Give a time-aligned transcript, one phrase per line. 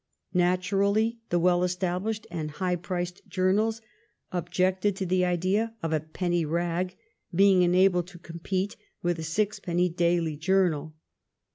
[0.33, 3.81] Natu rally, the well established and high priced journals
[4.31, 6.97] objected to the idea of a penny" rag"
[7.35, 10.95] being en abled to compete with a sixpenny daily journal.